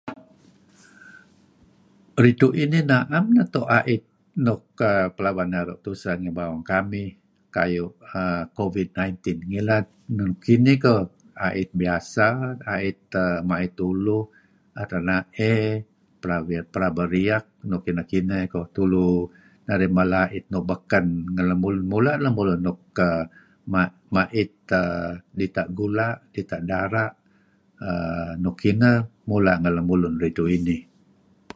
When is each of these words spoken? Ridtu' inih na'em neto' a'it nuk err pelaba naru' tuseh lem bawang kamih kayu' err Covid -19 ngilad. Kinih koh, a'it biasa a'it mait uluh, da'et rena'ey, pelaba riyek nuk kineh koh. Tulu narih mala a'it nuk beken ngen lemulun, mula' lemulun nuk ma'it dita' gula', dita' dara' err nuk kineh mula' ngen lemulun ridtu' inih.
Ridtu' 2.23 2.55
inih 2.63 2.83
na'em 2.91 3.25
neto' 3.35 3.67
a'it 3.77 4.03
nuk 4.45 4.61
err 4.89 5.07
pelaba 5.15 5.43
naru' 5.53 5.81
tuseh 5.85 6.15
lem 6.23 6.35
bawang 6.37 6.63
kamih 6.71 7.09
kayu' 7.55 7.95
err 8.21 8.39
Covid 8.57 8.89
-19 8.97 9.37
ngilad. 9.51 9.85
Kinih 10.45 10.77
koh, 10.85 11.01
a'it 11.47 11.69
biasa 11.81 12.27
a'it 12.73 13.01
mait 13.49 13.75
uluh, 13.89 14.23
da'et 14.75 14.89
rena'ey, 14.95 15.65
pelaba 16.73 17.03
riyek 17.13 17.45
nuk 17.69 17.81
kineh 18.13 18.41
koh. 18.53 18.65
Tulu 18.75 19.07
narih 19.67 19.91
mala 19.97 20.19
a'it 20.27 20.45
nuk 20.53 20.65
beken 20.71 21.05
ngen 21.33 21.45
lemulun, 21.51 21.85
mula' 21.93 22.17
lemulun 22.23 22.59
nuk 22.67 22.79
ma'it 24.15 24.53
dita' 25.39 25.67
gula', 25.77 26.11
dita' 26.33 26.61
dara' 26.69 27.07
err 27.89 28.29
nuk 28.43 28.55
kineh 28.61 28.97
mula' 29.29 29.55
ngen 29.61 29.73
lemulun 29.77 30.13
ridtu' 30.23 30.53
inih. 30.57 30.81